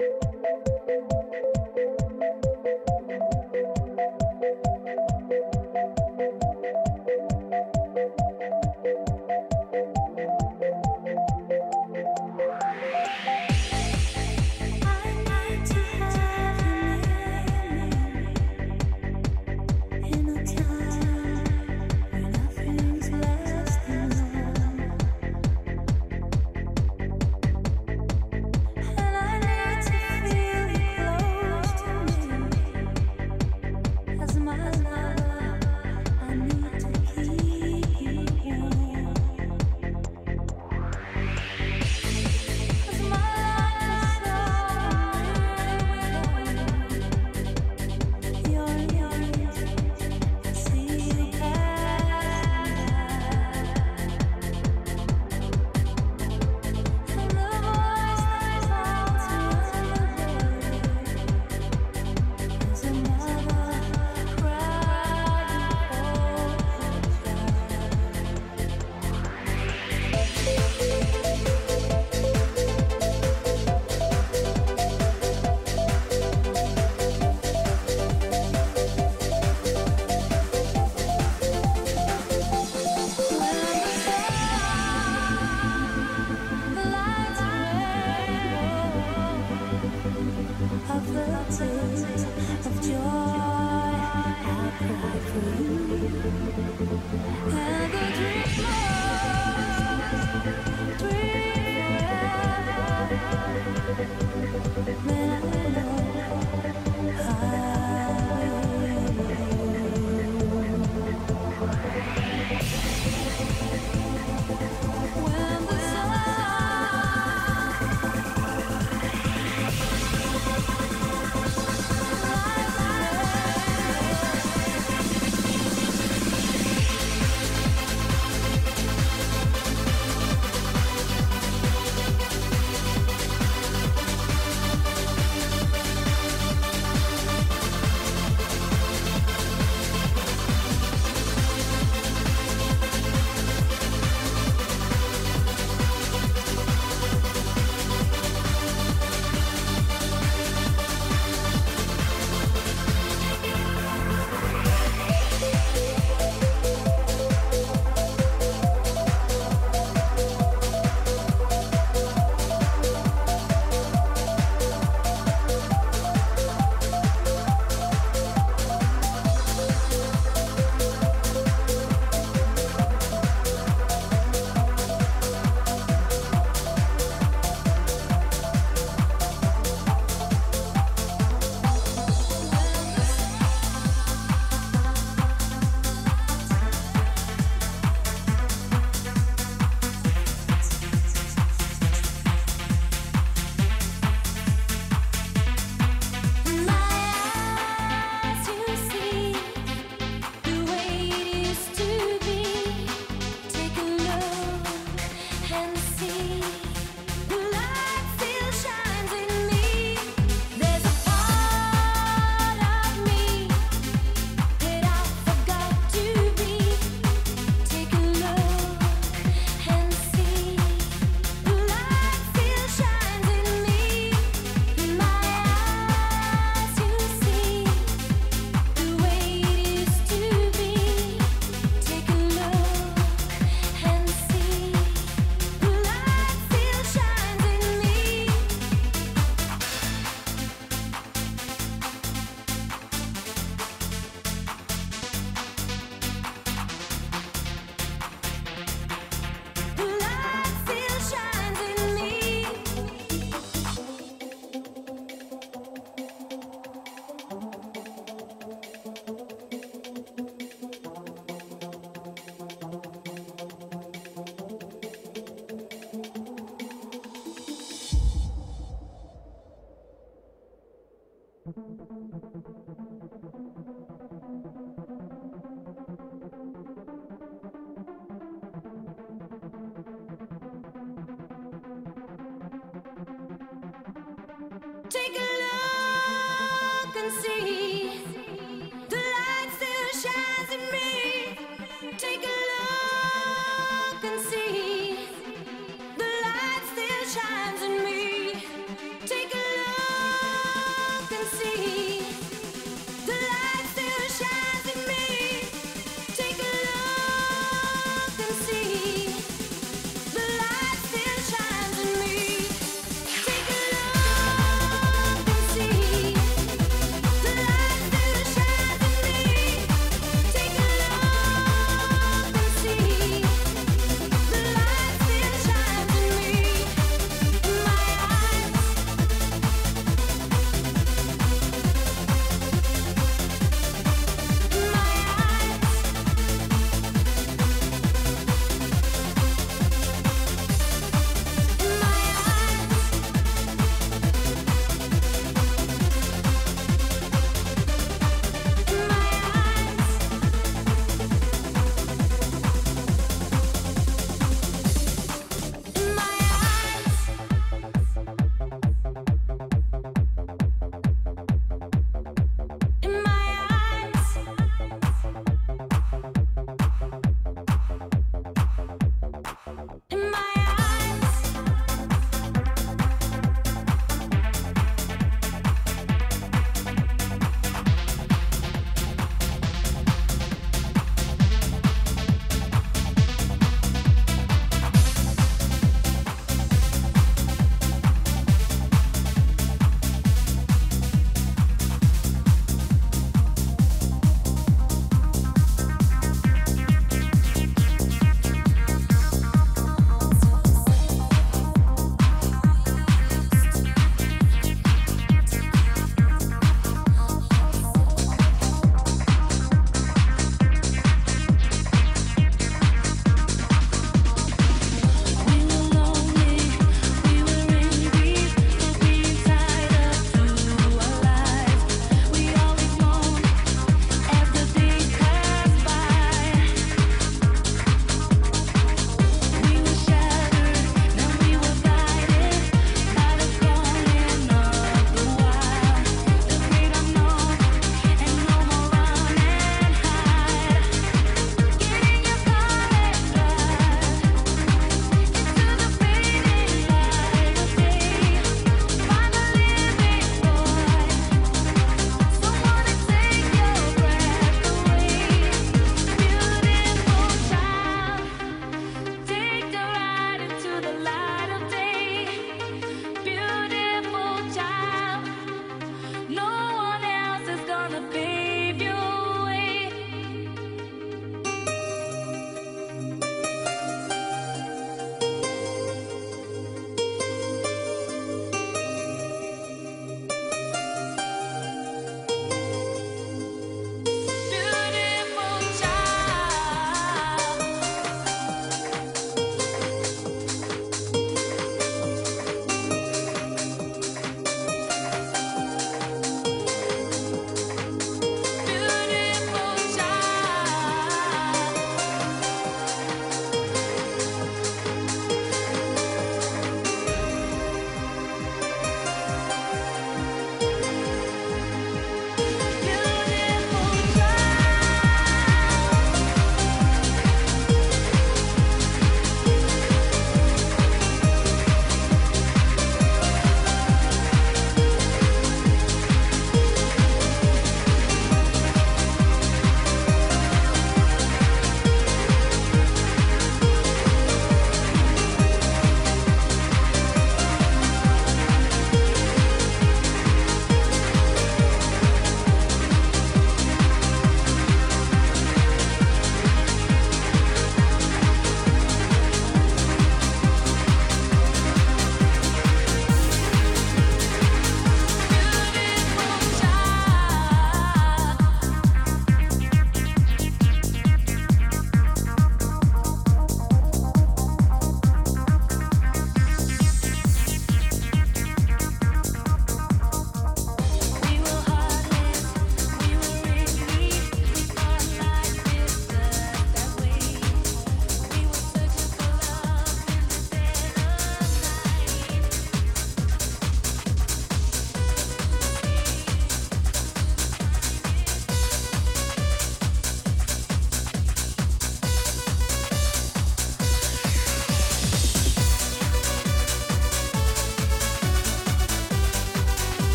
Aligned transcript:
And 0.00 0.29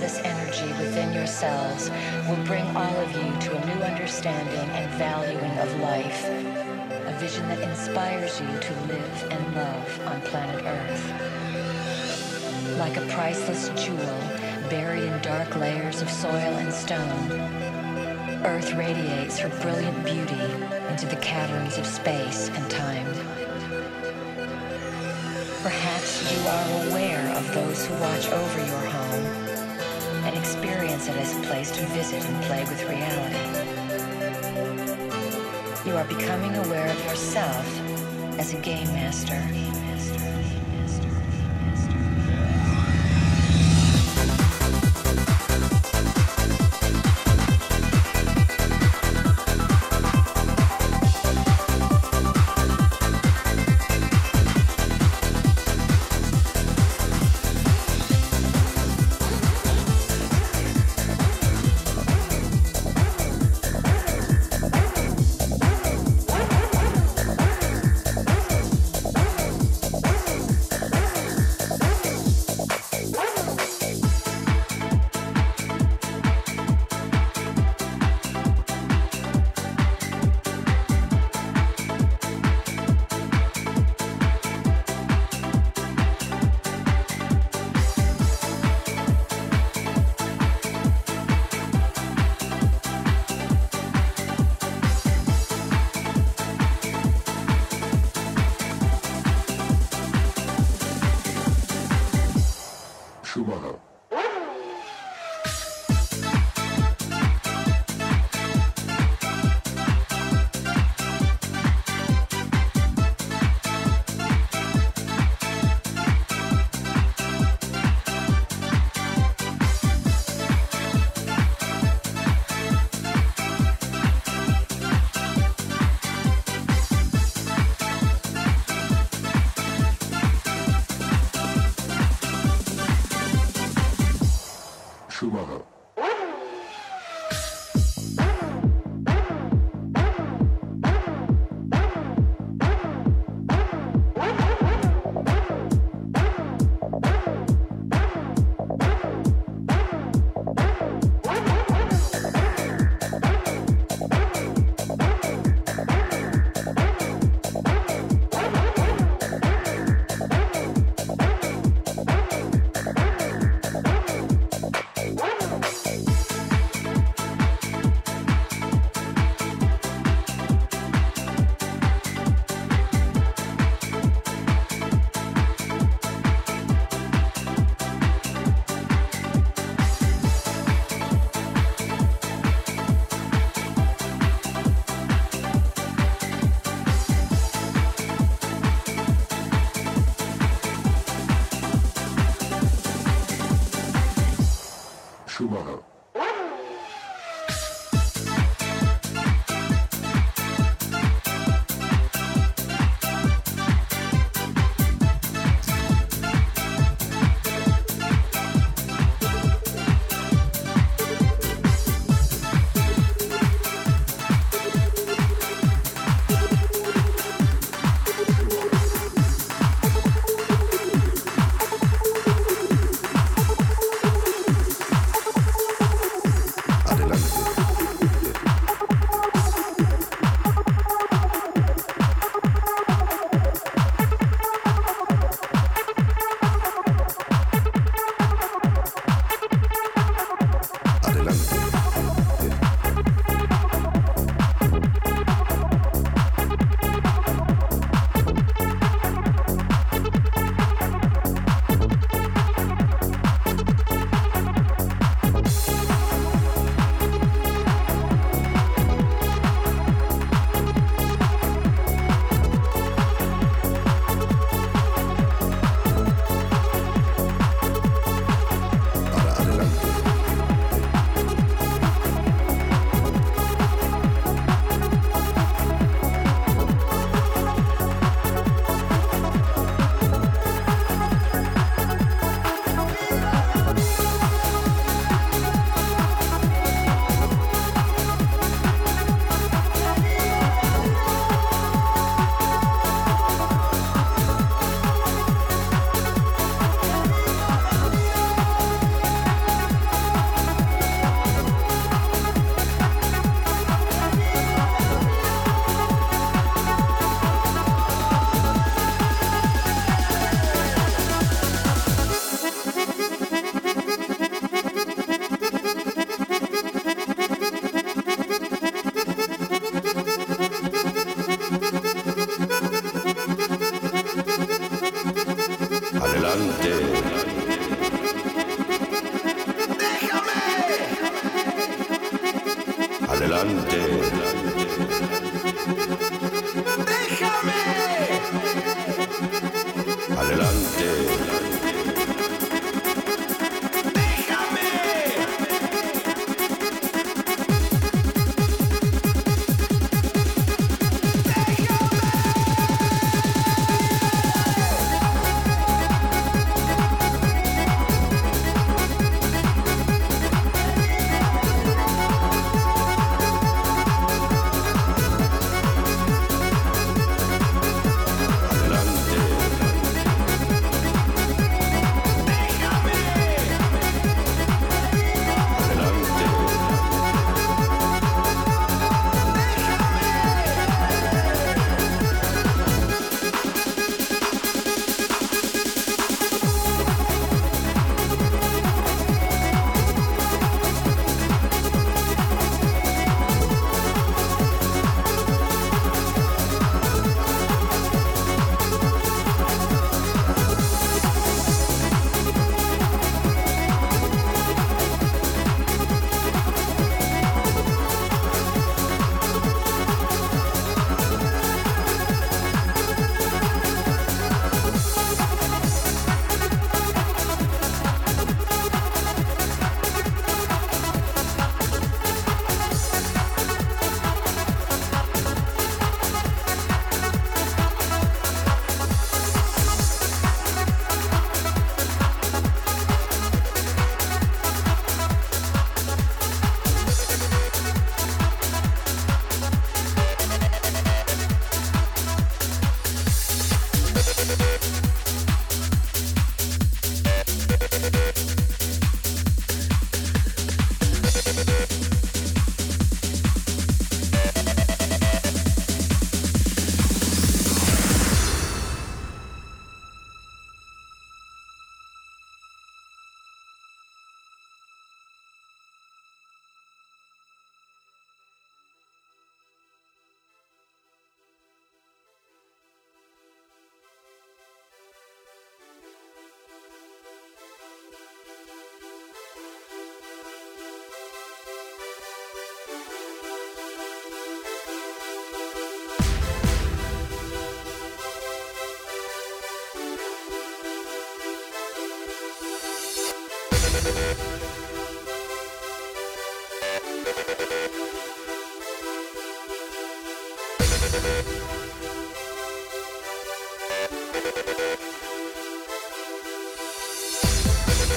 goddess 0.00 0.18
energy 0.24 0.66
within 0.82 1.12
yourselves 1.12 1.90
will 2.26 2.42
bring 2.46 2.64
all 2.74 2.96
of 2.96 3.12
you 3.12 3.38
to 3.38 3.54
a 3.54 3.66
new 3.66 3.82
understanding 3.82 4.70
and 4.70 4.90
valuing 4.92 5.58
of 5.58 5.80
life. 5.80 6.24
A 6.24 7.14
vision 7.18 7.46
that 7.48 7.60
inspires 7.60 8.40
you 8.40 8.46
to 8.46 8.72
live 8.86 9.28
and 9.30 9.54
love 9.54 10.00
on 10.06 10.22
planet 10.22 10.64
Earth. 10.64 11.04
Like 12.78 12.96
a 12.96 13.06
priceless 13.08 13.68
jewel 13.78 14.20
buried 14.70 15.02
in 15.02 15.20
dark 15.20 15.54
layers 15.56 16.00
of 16.00 16.08
soil 16.08 16.32
and 16.32 16.72
stone, 16.72 17.30
Earth 18.46 18.72
radiates 18.72 19.38
her 19.38 19.50
brilliant 19.60 20.02
beauty 20.02 20.40
into 20.88 21.04
the 21.04 21.20
caverns 21.20 21.76
of 21.76 21.84
space 21.84 22.48
and 22.48 22.70
time. 22.70 23.06
Perhaps 25.62 26.32
you 26.32 26.48
are 26.48 26.86
aware 26.88 27.36
of 27.36 27.52
those 27.52 27.84
who 27.84 27.94
watch 27.96 28.30
over 28.30 28.64
your 28.64 28.86
home 28.86 29.29
experience 31.00 31.08
it 31.08 31.16
as 31.16 31.36
a 31.36 31.48
place 31.48 31.70
to 31.70 31.86
visit 31.86 32.24
and 32.24 32.42
play 32.44 32.62
with 32.64 32.82
reality. 32.88 33.38
You 35.88 35.96
are 35.96 36.04
becoming 36.04 36.54
aware 36.56 36.88
of 36.88 37.04
yourself 37.04 37.66
as 38.38 38.52
a 38.52 38.58
game 38.58 38.88
master. 38.88 39.69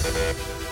Thank 0.04 0.64